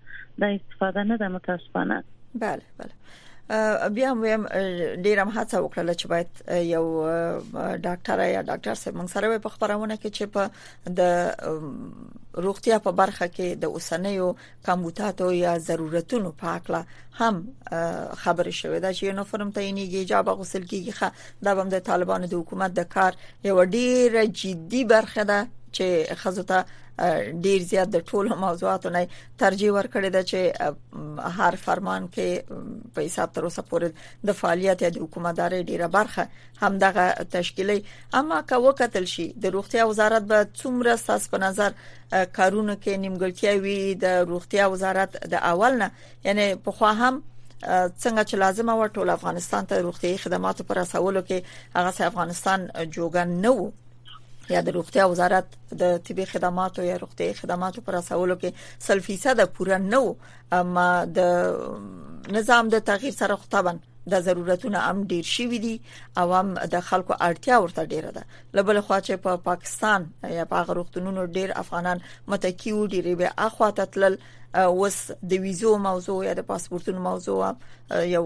دا 0.47 0.52
استفاده 0.59 1.00
نه 1.12 1.16
ده 1.25 1.28
متاسفانه 1.38 1.97
بله 2.47 2.66
بله 2.80 2.95
بیا 3.95 4.09
هم 4.11 4.21
ویم 4.25 4.45
ډیرم 5.05 5.29
هڅه 5.37 5.57
وکړه 5.62 5.95
چې 6.00 6.07
باید 6.12 6.29
یو 6.75 6.85
ډاکټر 7.87 8.19
یا 8.35 8.43
ډاکټر 8.49 8.75
سره 8.83 8.97
موږ 8.99 9.09
سره 9.15 9.38
په 9.45 9.49
خبرونه 9.57 9.97
کې 10.05 10.11
چې 10.17 10.26
په 10.37 10.50
د 11.00 12.43
روغتیا 12.47 12.79
په 12.87 12.93
برخه 13.00 13.26
کې 13.37 13.61
د 13.65 13.76
اوسنیو 13.76 14.33
کمبوتاتو 14.69 15.29
یا 15.37 15.53
ضرورتونو 15.69 16.33
په 16.41 16.57
اړه 16.57 16.81
هم 17.21 17.38
خبرې 18.25 18.55
شوې 18.61 18.79
ده 18.85 18.93
چې 18.97 19.03
یو 19.03 19.29
فرم 19.35 19.50
ته 19.59 19.69
یې 19.69 20.00
ایجاب 20.03 20.29
غسل 20.41 20.65
کیږي 20.65 21.43
دا 21.50 21.55
هم 21.61 21.69
د 21.76 21.87
طالبانو 21.91 22.31
د 22.33 22.43
حکومت 22.43 22.71
د 22.81 22.88
کار 22.97 23.12
یو 23.50 23.65
ډیره 23.76 24.26
جدي 24.43 24.85
برخه 24.95 25.23
ده 25.31 25.41
چې 25.76 26.16
خزو 26.25 26.42
ته 26.50 26.64
ډیر 27.47 27.64
زیات 27.71 27.88
د 27.95 28.04
ټولو 28.11 28.37
موضوعاتو 28.42 28.92
نه 28.95 29.00
ترجیح 29.42 29.73
ورکړي 29.76 30.11
ده 30.16 30.23
چې 30.30 31.21
هر 31.38 31.59
فرمان 31.64 32.06
کې 32.14 32.62
په 32.97 33.06
حساب 33.09 33.35
تر 33.38 33.49
اوسه 33.49 33.64
پورې 33.73 34.25
د 34.30 34.37
فعالیت 34.40 34.85
یا 34.87 34.90
د 34.97 35.02
حکومتداري 35.04 35.61
ډیره 35.71 35.90
برخه 35.99 36.64
همدغه 36.64 37.06
تشکیلي 37.37 37.78
اما 38.23 38.40
که 38.52 38.62
وکتل 38.66 39.09
شي 39.14 39.28
د 39.47 39.54
روغتي 39.59 39.87
وزارت 39.92 40.30
به 40.35 40.47
څومره 40.50 40.99
ساس 41.04 41.28
په 41.37 41.42
نظر 41.47 41.78
کارونه 41.78 42.76
کې 42.83 43.00
نیمګړتیا 43.04 43.56
وي 43.68 43.80
د 44.04 44.35
روغتي 44.35 44.66
وزارت 44.76 45.21
د 45.37 45.45
اول 45.54 45.80
نه 45.87 45.90
یعنی 46.28 46.49
په 46.68 46.78
خو 46.80 46.95
هم 47.02 47.23
څنګه 47.56 48.23
چې 48.30 48.35
لازمه 48.45 48.75
و 48.80 48.88
ټول 48.99 49.09
افغانستان 49.18 49.71
ته 49.73 49.85
روغتي 49.88 50.16
خدماتو 50.28 50.64
پر 50.68 50.83
رسولو 50.87 51.23
کې 51.30 51.78
هغه 51.80 52.11
افغانستان 52.14 52.68
جوګن 52.97 53.40
نه 53.49 53.52
وو 53.59 53.71
یا 54.49 54.61
د 54.67 54.76
روغتیا 54.76 55.05
وزارت 55.12 55.55
د 55.83 55.99
طبي 56.09 56.25
خدماتو 56.33 56.83
یا 56.88 56.97
روغتي 57.03 57.33
خدماتو 57.41 57.81
پر 57.88 57.95
اساسولو 58.00 58.37
کې 58.43 58.81
سل 58.88 59.00
فیصد 59.07 59.45
پوره 59.59 59.79
نه 59.87 60.00
و 60.07 60.12
اما 60.61 60.87
د 61.19 62.29
نظام 62.38 62.69
د 62.75 62.81
تغییر 62.91 63.15
سره 63.21 63.37
خطابن 63.45 63.81
د 64.15 64.21
ضرورتونه 64.26 64.79
هم 64.88 65.03
ډیر 65.12 65.25
شي 65.31 65.47
ودی 65.53 65.73
او 66.23 66.26
هم 66.41 66.55
د 66.75 66.81
خلکو 66.91 67.15
اړتیا 67.15 67.61
ورته 67.65 67.85
ډیره 67.95 68.12
ده 68.19 68.25
لبل 68.61 68.81
خو 68.81 69.00
چې 69.09 69.25
په 69.25 69.41
پا 69.41 69.47
پاکستان 69.49 70.07
یا 70.35 70.45
په 70.53 70.62
هغه 70.62 70.81
وختونو 70.83 71.25
ډیر 71.38 71.55
افغانان 71.65 72.05
متکی 72.35 72.73
و 72.76 72.87
ډیره 72.87 73.15
به 73.23 73.33
اخوا 73.49 73.71
تتل 73.81 74.17
وس 74.76 75.00
د 75.35 75.45
ویزو 75.47 75.75
موضوع 75.88 76.21
یا 76.29 76.37
د 76.43 76.47
پاسپورتونو 76.53 77.00
موضوع 77.09 77.41
یو 77.41 78.23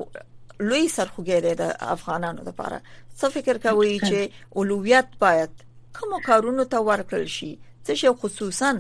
لوی 0.69 0.85
سرخوږی 0.89 1.43
دی 1.49 1.55
د 1.65 1.75
افغانانو 1.97 2.43
لپاره 2.53 2.83
څه 3.19 3.27
فکر 3.39 3.59
کوي 3.67 3.97
چې 4.07 4.33
اولویت 4.63 5.09
باید 5.27 5.51
کوم 5.99 6.13
کارونو 6.27 6.65
ته 6.73 6.81
ورکړل 6.91 7.27
شي 7.37 7.51
څه 7.87 7.95
شی 8.03 8.11
خصوصا 8.23 8.71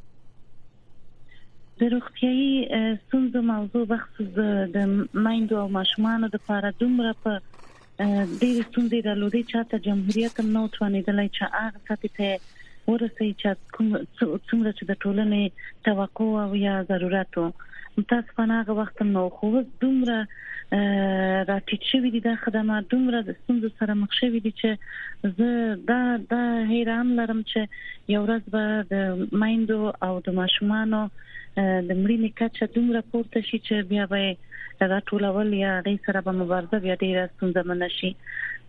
د 1.81 1.90
روغتيایي 1.94 2.96
ستونزو 3.05 3.42
موضوع 3.53 3.85
بخصوص 3.92 4.33
د 4.76 4.90
مایندو 5.26 5.61
او 5.62 5.68
ماشومان 5.81 6.29
لپاره 6.37 6.72
دومره 6.81 7.16
په 7.26 7.40
ډېر 8.00 8.68
ستونزې 8.68 9.00
درلودې 9.09 9.53
چې 9.53 9.70
د 9.72 9.85
جمهوریت 9.87 10.35
هم 10.40 10.50
نو 10.57 10.66
توانېدلای 10.76 11.29
چې 11.37 11.53
هغه 11.59 11.85
ساتي 11.88 12.11
ته 12.18 12.60
ورسې 12.93 13.27
چې 13.40 13.51
کوم 13.77 13.88
څومره 14.49 14.71
چې 14.79 14.85
د 14.90 15.01
ټولنې 15.03 15.45
توقع 15.88 16.31
او 16.45 16.51
یا 16.66 16.75
ضرورت 16.93 17.35
تاسو 18.12 18.31
په 18.37 18.43
هغه 18.59 18.73
وخت 18.81 18.97
نو 19.14 19.23
خو 19.38 19.49
دومره 19.81 20.19
راټیټ 21.51 21.83
شوی 21.93 22.09
دي 22.16 22.21
د 22.27 22.31
خدمات 22.45 22.85
دومره 22.93 23.19
د 23.29 23.37
ستونزو 23.40 23.69
سره 23.81 23.93
مخ 24.03 24.11
شوی 24.21 24.40
دي 24.45 24.53
چې 24.61 24.71
زه 25.37 25.51
دا 25.90 26.03
دا 26.35 26.43
حیران 26.71 27.07
لرم 27.21 27.40
چې 27.53 27.61
یو 28.14 28.21
ورځ 28.25 28.45
به 28.55 28.64
د 28.93 29.40
مایندو 29.43 29.81
او 30.09 30.12
د 30.29 30.37
ماشومانو 30.40 31.03
د 31.59 31.91
مړینې 32.03 32.31
کچه 32.41 32.67
دومره 32.75 33.01
پورته 33.13 33.41
شي 33.49 33.59
چې 33.67 33.89
بیا 33.93 34.05
به 34.13 34.89
دا 34.93 34.99
ټول 35.13 35.23
اول 35.31 35.49
یا 35.61 35.73
غي 35.87 35.95
سره 36.07 36.21
به 36.27 36.35
مبارزه 36.43 36.79
بیا 36.85 36.95
ډیره 37.03 37.25
ستونزمن 37.33 37.87
شي 37.99 38.11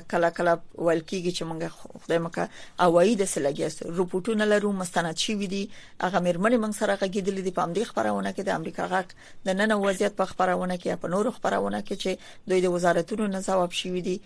کله 0.00 0.30
کله 0.36 0.52
ویل 0.78 1.00
کیږي 1.00 1.32
چې 1.38 1.44
مونږ 1.44 1.68
خدای 2.04 2.18
مکه 2.26 2.48
اوایي 2.86 3.16
د 3.20 3.28
سلګیست 3.32 3.82
رپورټونه 3.98 4.46
لرو 4.52 4.72
مستند 4.82 5.18
شوی 5.26 5.46
دي 5.54 5.62
هغه 6.00 6.20
مرمنې 6.20 6.58
مونږ 6.58 6.74
سره 6.80 6.96
غږیدلې 7.02 7.42
دي 7.48 7.52
په 7.58 7.62
امریکا 7.68 7.90
خبرونه 7.92 8.32
کې 8.32 8.42
د 8.48 8.50
امریکا 8.60 8.86
غږ 8.92 9.48
د 9.48 9.60
نن 9.60 9.72
وضعیت 9.84 10.16
په 10.20 10.24
خبرونه 10.34 10.76
کې 10.76 11.02
په 11.06 11.14
نورو 11.16 11.32
خبرونه 11.38 11.80
کې 11.82 11.94
چې 12.02 12.52
دوی 12.52 12.60
د 12.66 12.72
وزارتونو 12.76 13.26
نه 13.34 13.40
جواب 13.48 13.72
شوی 13.80 14.02
دي 14.10 14.20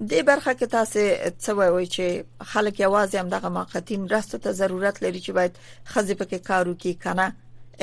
د 0.00 0.24
برخه 0.30 0.56
کې 0.56 0.72
تاسو 0.72 1.04
څه 1.28 1.56
وایي 1.60 1.86
چې 1.92 2.44
خلک 2.54 2.80
یوازې 2.80 3.16
هم 3.22 3.28
دغه 3.34 3.48
ماقتین 3.58 4.08
راستو 4.14 4.38
ته 4.48 4.52
ضرورت 4.62 5.00
لري 5.04 5.20
چې 5.20 5.30
باید 5.40 5.52
خزې 5.86 6.14
په 6.14 6.24
کې 6.24 6.38
کارو 6.50 6.74
کې 6.74 7.02
کنه 7.02 7.36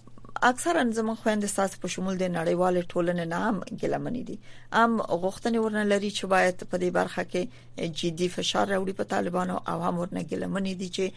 اکثرا 0.42 0.90
زمون 0.90 1.14
خويند 1.14 1.46
ساس 1.46 1.76
په 1.80 1.88
شمول 1.88 2.16
د 2.16 2.30
نړیوال 2.34 2.82
ټولنې 2.92 3.26
نام 3.32 3.60
ګلمنې 3.82 4.22
دي 4.28 4.38
ام 4.82 4.96
غوښتنې 5.24 5.56
ورنه 5.58 5.84
لري 5.92 6.10
چې 6.10 6.24
باید 6.34 6.64
په 6.70 6.76
دې 6.82 6.90
برخه 6.98 7.22
کې 7.24 7.88
جدي 8.02 8.28
فشار 8.36 8.66
راوړي 8.74 8.92
په 9.00 9.04
طالبانو 9.14 9.56
او 9.72 9.80
هم 9.82 9.98
ورنه 9.98 10.22
ګلمنې 10.30 10.74
دي 10.82 10.88
چې 10.96 11.12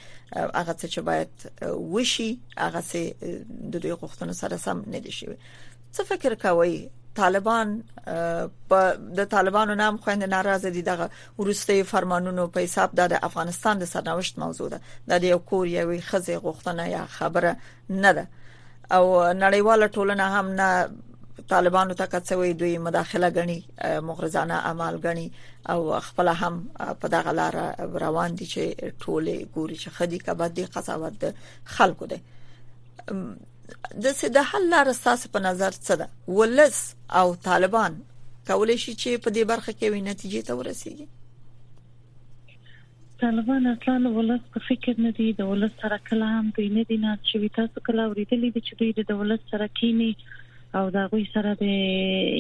هغه 0.60 0.74
څه 0.80 0.88
چې 0.94 1.00
باید 1.02 1.30
وشي 1.94 2.32
هغه 2.58 2.82
څه 2.90 3.70
د 3.74 3.76
دوی 3.86 3.94
غوښتنو 3.94 4.34
سره 4.42 4.56
سم 4.66 4.84
نه 4.88 5.00
دي 5.00 5.12
شوی 5.22 5.38
څه 5.96 6.02
فکر 6.12 6.34
کوئ 6.46 6.78
طالبان 7.16 7.74
په 8.70 8.80
د 9.18 9.26
طالبانو 9.32 9.76
نام 9.82 9.98
خويند 10.06 10.24
ناراضه 10.38 10.70
دي 10.70 10.82
دغه 10.92 11.10
ورسته 11.40 11.84
فرمانونو 11.96 12.48
په 12.54 12.60
حساب 12.68 12.96
د 13.02 13.14
افغانستان 13.30 13.80
د 13.80 13.84
سرنوشت 13.96 14.40
موضوع 14.46 14.68
ده 14.76 14.82
د 15.20 15.24
یو 15.24 15.40
کور 15.40 15.68
یوې 15.68 16.02
خزې 16.10 16.36
غوښتنه 16.46 16.84
یا 16.96 17.06
خبره 17.18 17.56
نه 17.90 18.12
ده 18.20 18.28
او 18.96 19.06
نړیواله 19.42 19.88
ټولنه 19.96 20.26
هم 20.36 20.48
نه 20.60 20.68
طالبانو 21.54 21.94
ته 22.02 22.06
کڅوي 22.14 22.52
دوی 22.60 22.76
مداخله 22.88 23.30
غني 23.38 23.56
مغرضانه 24.10 24.56
اعمال 24.72 24.96
غني 25.06 25.26
او 25.72 25.80
خپل 26.08 26.30
هم 26.42 26.60
په 27.02 27.08
دغه 27.16 27.32
لار 27.40 27.58
روان 28.04 28.36
دي 28.36 28.46
چې 28.54 28.94
ټوله 29.04 29.36
ګوري 29.56 29.78
چې 29.82 29.90
خدي 29.98 30.20
کبه 30.28 30.48
دي 30.60 30.66
قصاوت 30.78 31.26
خلکو 31.78 32.06
دي 32.12 32.20
د 33.10 34.06
څه 34.20 34.26
د 34.36 34.48
حل 34.52 34.70
لار 34.76 34.90
اساس 34.94 35.28
په 35.34 35.40
نظر 35.48 35.72
څه 35.72 35.94
ده 36.02 36.10
ولس 36.42 36.80
او 37.20 37.36
طالبان 37.50 38.00
کولای 38.48 38.78
شي 38.84 38.96
چې 39.02 39.24
په 39.24 39.30
دې 39.30 39.44
برخه 39.54 39.72
کې 39.72 39.86
وي 39.92 40.02
نتیجې 40.12 40.42
ته 40.48 40.54
ورسیږي 40.60 41.08
طالبان 43.24 43.68
اصلا 43.72 43.96
ولست 44.18 44.48
په 44.54 44.62
فکر 44.70 44.98
نه 45.04 45.12
دي 45.18 45.26
د 45.40 45.50
ولست 45.52 45.84
سره 45.86 45.98
کلام 46.08 46.48
دوی 46.56 46.66
نه 46.78 46.82
دي 46.92 46.96
نه 47.04 47.12
چې 47.28 47.54
تاسو 47.58 47.84
کله 47.88 48.06
ورېدلې 48.08 48.50
دي 48.56 48.62
چې 48.70 48.74
دوی 48.80 49.08
د 49.12 49.20
ولست 49.22 49.52
سره 49.54 49.68
کینی 49.80 50.08
او 50.80 50.88
دا 50.96 51.04
غوي 51.12 51.24
سره 51.36 51.54
د 51.62 51.70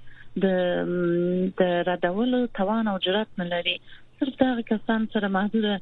د 0.44 0.48
د 1.60 1.62
ردولو 1.90 2.42
توان 2.60 2.84
او 2.94 2.98
جرأت 3.08 3.30
نه 3.42 3.46
لري 3.54 3.76
صرف 4.20 4.34
دا 4.42 4.52
کسان 4.72 5.08
سره 5.16 5.28
محدوده 5.38 5.76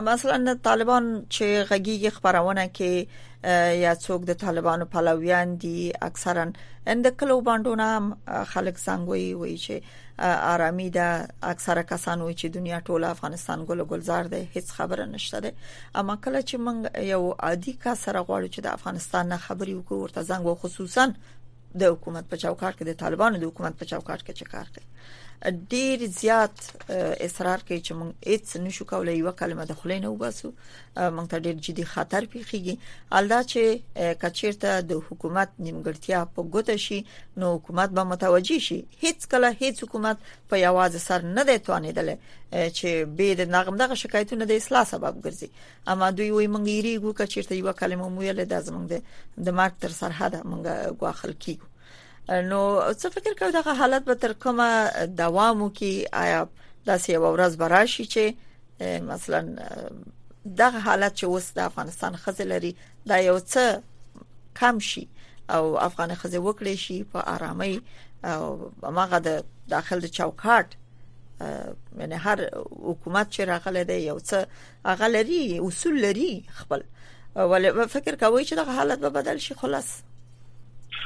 مثلا 0.08 0.38
طالبان 0.62 1.04
چې 1.34 1.64
غږیږي 1.70 2.10
خبرونه 2.16 2.64
کې 2.78 3.22
یا 3.84 3.92
څوک 4.02 4.26
د 4.30 4.36
طالبانو 4.42 4.86
پلویان 4.94 5.54
دي 5.62 5.76
اکثرا 6.08 6.44
اند 6.94 7.06
کلو 7.20 7.36
باندونه 7.46 7.86
هم 7.96 8.08
خلک 8.52 8.76
څنګه 8.82 9.40
وي 9.40 9.54
چې 9.64 10.02
آرامي 10.50 10.90
ده 10.98 11.08
اکثره 11.52 11.82
کسان 11.92 12.20
وي 12.26 12.34
چې 12.40 12.46
دنیا 12.58 12.78
ټول 12.90 13.02
افغانستان 13.14 13.58
ګل 13.70 13.80
ګلزار 13.94 14.24
ده 14.34 14.42
هیڅ 14.56 14.66
خبره 14.78 15.04
نشته 15.14 15.40
ده 15.44 15.52
اما 16.02 16.16
کله 16.26 16.40
چې 16.48 16.54
من 16.54 16.76
یو 17.12 17.22
عادي 17.48 17.72
کا 17.86 17.94
سره 18.04 18.24
غواړو 18.26 18.48
چې 18.54 18.60
د 18.68 18.76
افغانستان 18.78 19.24
نه 19.34 19.38
خبري 19.46 19.74
وکړو 19.78 20.02
ورته 20.04 20.22
زنګ 20.30 20.46
خصوصا 20.64 21.08
د 21.82 21.96
حکومت 21.96 22.24
په 22.24 22.36
چوکاټ 22.46 22.74
کې 22.78 22.84
د 22.90 23.00
طالبانو 23.04 23.36
د 23.44 23.52
حکومت 23.52 23.74
په 23.82 23.94
چوکاټ 23.94 24.20
کې 24.26 24.34
چې 24.38 24.50
کار 24.56 24.66
کوي 24.74 24.88
ډیر 25.50 26.04
زیات 26.20 26.56
اصرار 27.26 27.58
کوي 27.68 27.80
چې 27.86 27.92
موږ 27.98 28.10
هیڅ 28.28 28.44
نشو 28.66 28.84
کولای 28.92 29.16
یو 29.18 29.32
کلمه 29.40 29.64
د 29.70 29.76
خلینو 29.80 30.10
وباسو 30.12 30.48
موږ 31.16 31.26
ته 31.32 31.38
ډیر 31.46 31.54
جدي 31.66 31.84
خطر 31.92 32.24
پیخیږي 32.32 32.76
الدا 33.20 33.40
چې 33.50 34.14
کچیرته 34.22 34.70
د 34.92 35.02
حکومت 35.08 35.52
نیمګړتیا 35.64 36.22
په 36.36 36.48
ګوته 36.54 36.76
شي 36.86 37.00
نو 37.42 37.50
حکومت 37.56 37.94
به 37.98 38.04
متوجي 38.12 38.58
شي 38.68 38.78
هیڅ 39.02 39.28
کله 39.34 39.52
هیڅ 39.60 39.84
حکومت 39.86 40.24
په 40.54 40.62
یوازې 40.64 41.04
سر 41.08 41.28
نه 41.36 41.44
دی 41.50 41.58
توانیدل 41.68 42.10
چې 42.22 43.12
به 43.20 43.36
د 43.42 43.52
نغم 43.56 43.76
دغه 43.84 44.00
شکایتونه 44.04 44.48
د 44.52 44.60
اصلاح 44.62 44.88
سبب 44.94 45.20
ګرځي 45.24 45.48
اما 45.94 46.10
دوی 46.22 46.30
وي 46.36 46.48
موږ 46.56 46.72
یریږو 46.72 47.16
کچیرته 47.20 47.60
یو 47.60 47.78
کلمه 47.84 48.08
مو 48.16 48.26
یل 48.30 48.42
د 48.54 48.64
زمنګ 48.72 49.46
د 49.48 49.62
مارک 49.62 49.76
تر 49.86 49.98
سرحد 50.00 50.32
موږ 50.40 51.00
غواخل 51.00 51.32
کیږو 51.44 51.72
نو 52.30 52.60
څه 52.92 53.08
فکر 53.14 53.34
کوئ 53.38 53.50
دغه 53.52 53.74
حالت 53.78 54.02
به 54.08 54.14
تر 54.22 54.32
کومه 54.42 54.68
دوام 55.22 55.56
وکړي 55.62 55.94
آیا 56.22 56.40
داسې 56.88 57.08
یو 57.08 57.22
ورځ 57.36 57.52
براشي 57.62 58.04
چې 58.14 58.22
مثلا 59.10 59.40
دغه 60.60 60.78
حالت 60.86 61.12
چې 61.18 61.24
اوس 61.24 61.46
د 61.56 61.60
افغانستان 61.70 62.12
خزه 62.22 62.44
لري 62.52 62.70
دا 63.12 63.16
یو 63.28 63.36
څه 63.52 63.62
کم 64.60 64.76
شي 64.90 65.02
او 65.54 65.64
افغان 65.88 66.10
خزه 66.20 66.38
وکړي 66.48 66.74
شي 66.84 66.96
په 67.12 67.18
آرامۍ 67.34 67.74
او 68.34 68.72
هغه 68.82 69.18
د 69.28 69.44
داخل 69.74 70.00
د 70.06 70.16
چوکاټ 70.18 70.68
یعنی 72.04 72.16
هر 72.26 72.38
حکومت 72.88 73.26
چې 73.34 73.40
راغله 73.52 73.82
دی 73.92 73.98
یو 74.10 74.16
څه 74.28 74.36
هغه 74.90 75.06
لري 75.16 75.44
اصول 75.68 75.96
لري 76.08 76.32
خپل 76.62 76.80
ولې 77.52 77.86
فکر 77.98 78.14
کوي 78.26 78.44
چې 78.44 78.52
دغه 78.64 78.72
حالت 78.82 78.98
به 79.06 79.14
بدل 79.20 79.38
شي 79.50 79.54
خلاص 79.62 79.88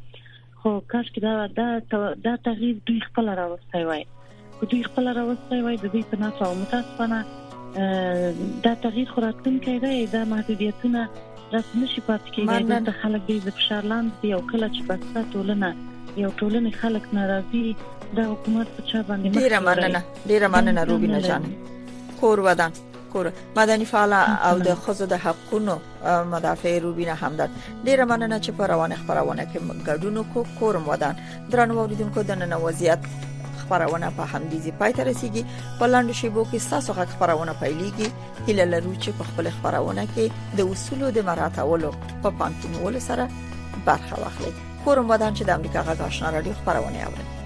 خو 0.62 0.78
کاش 0.96 1.12
کې 1.18 1.28
دا 1.28 1.76
دا 1.92 2.14
دا 2.30 2.38
تغییر 2.50 2.80
دوی 2.92 3.04
خپل 3.10 3.34
راوستي 3.44 3.84
وای 3.92 4.08
دوی 4.64 4.82
خپل 4.92 5.14
راوستي 5.22 5.62
وای 5.68 5.84
د 5.84 5.86
دې 5.86 6.16
په 6.16 6.26
ناسو 6.26 6.56
متاسفانه 6.64 7.39
دا 8.64 8.76
تغییر 8.76 9.12
خو 9.16 9.22
راتلونکی 9.22 9.80
دی 9.80 10.06
دا 10.06 10.26
محدودیتونه 10.26 11.10
رات 11.54 11.64
نشي 11.82 12.02
پاتې 12.08 12.32
کېږي 12.36 12.82
دا 12.86 12.92
خلک 13.02 13.22
د 13.28 13.50
فشار 13.58 13.84
لاندې 13.84 14.14
دي 14.22 14.34
او 14.34 14.42
کله 14.52 14.68
چې 14.70 14.82
بسته 14.90 15.24
ټولنه 15.34 15.74
یو 16.18 16.30
ټولنې 16.30 16.74
خلک 16.82 17.08
ناراضي 17.14 17.76
دا 18.18 18.24
حکومت 18.32 18.68
په 18.78 18.84
چا 18.92 19.02
باندې 19.08 19.40
ډیره 19.44 19.60
مننه 19.60 20.04
ډیره 20.28 20.48
مننه 20.56 20.84
روبینه 20.84 21.22
جان 21.22 21.48
کور 22.22 22.40
ودان 22.50 22.72
کور 23.14 23.32
مدني 23.58 23.86
فعال 23.94 24.14
او 24.18 24.58
د 24.68 24.76
خزو 24.84 25.06
د 25.14 25.20
حقونو 25.26 25.78
مدافع 26.34 26.78
روبینه 26.84 27.14
همدان 27.24 27.58
ډیره 27.86 28.06
مننه 28.06 28.42
چې 28.44 28.50
په 28.62 28.68
روانه 28.74 28.96
خبرونه 29.02 29.48
کې 29.54 29.84
ګډون 29.88 30.22
وکړو 30.22 30.60
کور 30.60 30.82
ودان 30.92 31.24
درنو 31.56 31.80
اوریدونکو 31.80 32.22
د 32.30 32.42
نن 32.44 32.54
وضعیت 32.68 33.10
خبرونه 33.70 34.08
په 34.18 34.24
همدې 34.34 34.58
ځای 34.82 34.92
ته 34.98 35.02
رسیدي 35.12 35.42
په 35.80 35.86
لاندو 35.92 36.14
شیبو 36.20 36.42
کې 36.52 36.68
تاسو 36.74 36.90
غږ 37.00 37.10
خبرونه 37.16 37.54
پیلېږي 37.62 38.08
هله 38.48 38.66
لرو 38.74 38.94
چې 39.04 39.10
په 39.20 39.24
خپل 39.30 39.46
خبرونه 39.58 40.04
کې 40.14 40.26
د 40.60 40.70
اصولو 40.76 41.08
د 41.18 41.28
مراتبولو 41.32 41.90
په 42.22 42.30
پانتونولو 42.44 43.00
سره 43.10 43.24
برخه 43.90 44.16
واخلي 44.24 44.52
کوم 44.84 45.06
ودان 45.12 45.34
چې 45.38 45.44
د 45.46 45.52
امریکا 45.60 45.82
غږ 45.88 46.00
آشنا 46.12 46.28
راډیو 46.38 46.58
خبرونه 46.62 47.00
اوري 47.10 47.39